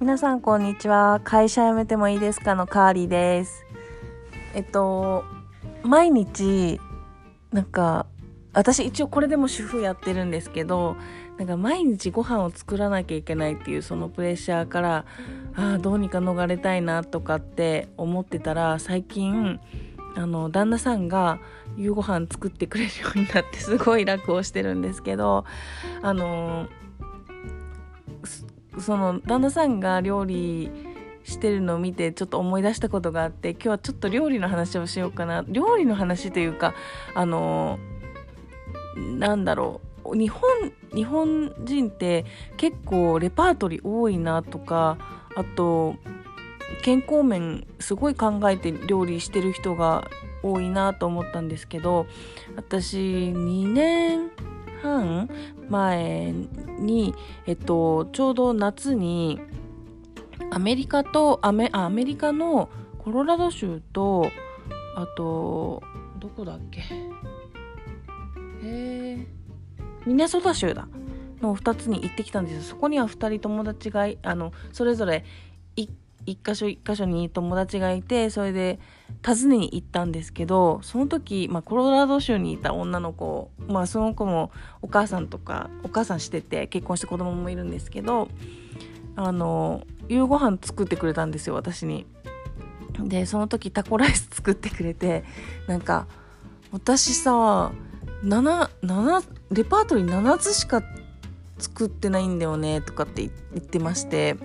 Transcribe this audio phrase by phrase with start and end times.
[0.00, 1.20] 皆さんこんにちは。
[1.24, 3.66] 会社辞めてもいいですかのカーリーです。
[4.54, 5.26] えっと
[5.82, 6.80] 毎日
[7.52, 8.06] なんか
[8.54, 10.96] 私一応これでも主婦やってるんですけど
[11.36, 15.04] なんか毎日ご飯を作らなきゃいけないっていうそのプレッシャーから
[15.54, 19.60] ああどうにか逃れたいなとかって思ってたら最近
[20.16, 21.40] あの旦那さんが
[21.76, 25.44] 夕ご飯作ってくれるようになってすごい楽をしてるんですけど
[26.00, 26.68] あの
[28.78, 30.70] その旦那さんが料理
[31.24, 35.44] してるのを見てちょっと思い出したことがあって今日はちょっと料理の話をしようかな。
[35.48, 36.74] 料理の話というか
[37.14, 37.78] あの
[38.96, 39.90] なんだろう。
[40.16, 42.24] 日本日本人って
[42.56, 44.98] 結構レパートリー多いなとか
[45.36, 45.96] あと
[46.82, 50.08] 健康面すごい考えて料理してる人が
[50.42, 52.06] 多いなと思ったんですけど
[52.56, 54.29] 私2年
[55.68, 56.32] 前
[56.78, 57.14] に、
[57.46, 59.40] えっと、ちょうど夏に
[60.50, 64.30] アメリカとアメアメリカのコロラド州と
[64.96, 65.82] あと
[66.18, 66.80] どこだっけ？
[66.80, 66.84] へ
[68.62, 69.26] え
[70.06, 70.88] ミネソタ州だ。
[71.40, 75.24] の2つに行ってきたんですそこには2人友達があのそれぞれ
[75.76, 75.88] 1
[76.30, 78.78] 一箇所一箇所に友達がいてそれで
[79.26, 84.50] 訪ねに行ったんですけどその時、まあ、コロラド州にいた女の子、まあ、その子も
[84.82, 88.28] お母さんとかお母さんしてて結婚して子供もいるんですけど
[89.16, 92.06] あの夕ご飯作ってくれたんですよ私に。
[92.98, 95.24] でその時タコライス作ってくれて
[95.66, 96.06] なんか
[96.70, 97.72] 私さ
[98.24, 100.82] 7, 7レパートリー7つしか
[101.58, 104.36] 作ってないんだよねとかって言ってまして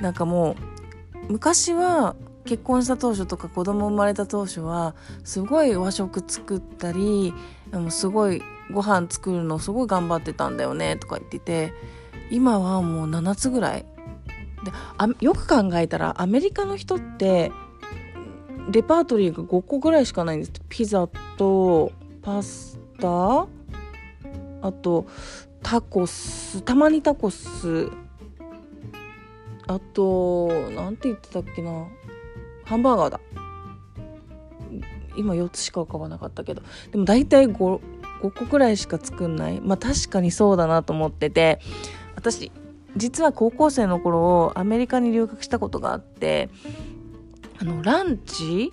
[0.00, 0.56] なんかもう
[1.28, 7.34] 昔は結婚した当初とか子供生まれた当初はすごい和食作ったり
[7.90, 11.72] すごいご飯作るのすごい頑張ってたんだよねとか言ってて
[12.30, 13.84] 今はもう7つぐらい。
[14.64, 17.52] であよく考えたらアメリカの人って
[18.70, 20.52] レパートリーが5個ぐらいしかないんです。
[20.68, 21.92] ピザと
[22.22, 23.46] パスタ
[24.62, 25.06] あと
[25.62, 27.90] タコスたまにタコス
[29.68, 31.86] あと何て言ってたっけな。
[32.64, 33.20] ハンバーガーだ。
[35.16, 36.62] 今4つしか浮かばなかったけど。
[36.92, 37.80] でも大体 5, 5
[38.30, 39.60] 個くらいしか作んない。
[39.60, 41.60] まあ確かにそうだなと思ってて。
[42.14, 42.50] 私
[42.96, 46.48] 実は高校生の頃アメリカに留学したことがあって
[47.60, 48.72] あのランチ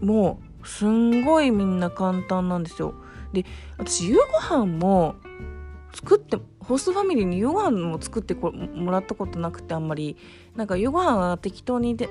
[0.00, 2.94] もうすんごいみんな簡単なんですよ。
[3.32, 3.44] で
[3.78, 4.16] 私夕
[4.50, 5.14] ご飯も
[5.94, 6.36] 作って
[6.68, 10.16] ホストファミリーに夕ご飯も作ってもらったことなくてあんまり
[10.54, 12.10] なんか夕ご飯は適当にで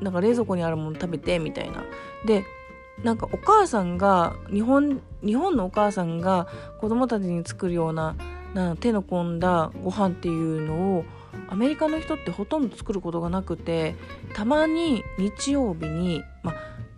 [0.00, 1.84] なんか冷蔵庫にあるもの食べてみたいな。
[2.24, 2.44] で
[3.04, 6.48] なんかお母さんが日本日本のお母さんが
[6.80, 8.16] 子供たちに作るような
[8.54, 11.04] な手の込んだご飯っていうのを
[11.48, 13.94] アメリカの人ってほとんど作ることがなくて
[14.34, 16.54] たまに日曜日にまあ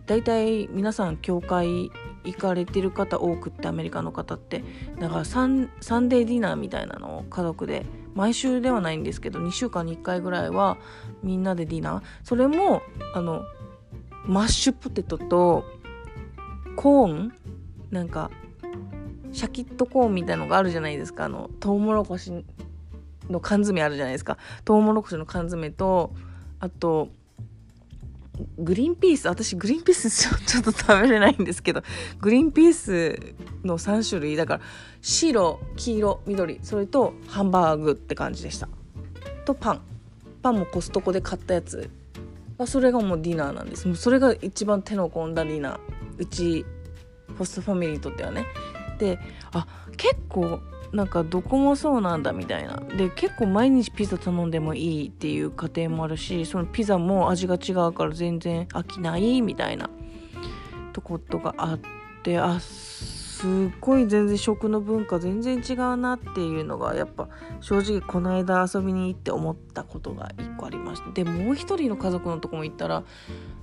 [0.07, 1.91] 大体皆さん教会
[2.25, 4.63] 行かれてる方多くってアメリカの方って。
[5.01, 7.85] だからサンサンデーディナーみたいなのを家族で
[8.15, 10.77] 毎週ではないんですけど2週間に1回ぐらいは
[11.23, 12.03] みんなでディナー。
[12.23, 12.83] それも
[13.15, 13.43] あの
[14.27, 15.65] マッシュポテトと
[16.77, 17.35] コーン
[17.91, 18.31] なんか
[19.33, 21.25] シャキッとコーンみたいのがあるじゃないですか。
[21.25, 22.45] あのトウモロコシ
[23.29, 24.39] の缶詰あるじゃないですか。
[24.65, 26.13] トウモロコシの缶詰と
[26.61, 27.09] あと
[28.59, 30.09] グリーンピース私グリーンピース
[30.47, 31.83] ちょっと食べれないんですけど
[32.19, 34.61] グリーンピースの3種類だから
[35.03, 38.69] 白黄色緑それとハンバーグって感じでした。
[39.45, 39.81] とパン。
[40.43, 41.91] パンもコストコで買ったやつ。
[42.67, 43.87] それがもうディナーなんです。
[43.89, 45.79] もうそれが一番手の込んだディナー。
[46.19, 46.65] うち
[47.37, 48.47] ホストファミリーにとってはね。
[48.99, 49.19] で
[49.53, 49.67] あ
[49.97, 50.61] 結構
[50.93, 52.77] なんかどこもそうなんだみたいな。
[52.97, 59.89] で結構毎日ピザ頼んでもいいっていう家庭もあるしそのピザも味が違うから全然飽きないみたいな。
[60.93, 61.81] とことがあっ
[62.23, 63.49] てあすっ
[63.81, 67.29] ごい全然食の文化全然違うなっていうのがやっぱ
[67.61, 73.03] 正直この間遊びに行って思ったことが1個ありましたでもう一人の家族のとこも行ったら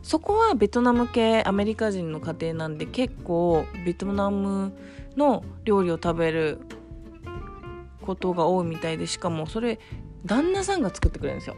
[0.01, 4.73] そこはベトナム系アメリカ人の家庭なんで結構ベトナム
[5.15, 6.59] の料理を食べる
[8.09, 9.79] ことが多いみたいでしかもそれ
[10.25, 11.55] 旦那さんが作ってくれるんですよ。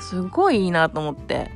[0.00, 1.50] すごいいいなと思って。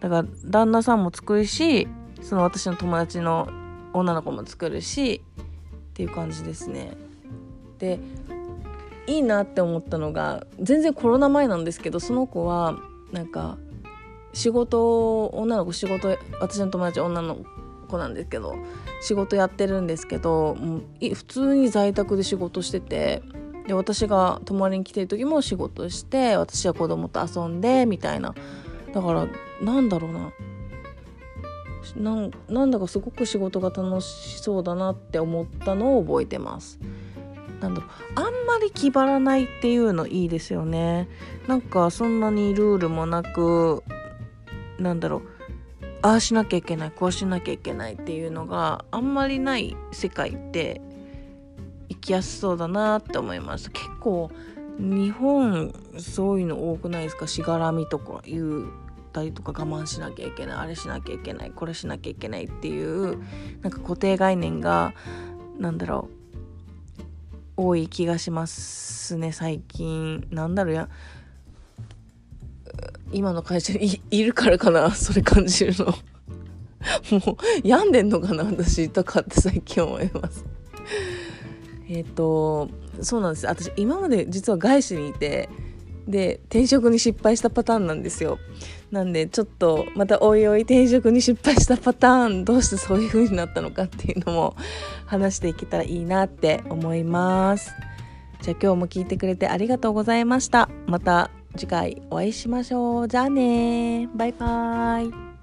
[0.00, 1.86] だから旦那さんも作るし
[2.22, 3.48] その私の友達の
[3.92, 6.96] 女の子も作るしっていう感じですね。
[7.78, 8.00] で
[9.06, 12.78] いいなって思ったのが全然コロナ前なんですけどその子は
[13.12, 13.58] なんか
[14.32, 17.38] 仕事女の子仕事私の友達女の
[17.94, 18.56] 子なんですけど
[19.00, 23.22] 仕事やってるんですけどもう普通に在宅で仕事してて
[23.66, 28.34] で私が泊まりに来てる時も仕事して私は子供と遊んでみたいな。
[28.92, 29.26] だから
[29.62, 30.32] なんだろうな。
[31.96, 36.78] なんなんだかすごく仕事が楽しそうだなって思ったのを覚えてます。
[37.60, 37.90] なんだろう。
[38.16, 41.08] あんまり気張らないっていうのいいですよね。
[41.46, 43.82] なんかそんなにルールもなく
[44.78, 45.33] なんだろう。
[46.04, 50.82] ああしなきゃいけないこうしなきゃいけないっていうのがあんまりない世界って
[51.88, 53.70] 生きやすそうだなって思います。
[53.70, 54.30] 結構
[54.78, 57.26] 日本そういうの多くないですか？
[57.26, 58.66] しがらみとか言っ
[59.14, 63.18] たりとか我慢しなきゃいけないあれしなきゃいけないこれしなきゃいけないっていう
[63.62, 64.92] なんか固定概念が
[65.58, 66.10] なんだろ
[67.56, 70.26] う多い気がしますね最近。
[70.30, 70.90] なんだろうや
[73.14, 75.86] 今の会社にいるからかな それ感じるの。
[77.18, 80.44] もう病んでんのかな私とかって最近思います。
[81.88, 82.68] えっ、と
[83.00, 83.46] そうなんです。
[83.46, 85.48] 私今まで実は外資にいて
[86.06, 88.38] で転職に失敗したパターンなんですよ。
[88.90, 94.56] なんでちょっとまたおいおい転職に失敗したパターンどうしてそういう風になったのかっていうのも
[95.06, 97.72] 話していけたらいいなって思います。
[98.42, 100.68] じゃあ今日も聞いてくれてありがとうございました。
[100.86, 103.08] また次回お会いしましょう。
[103.08, 105.33] じゃあねバイバーイ。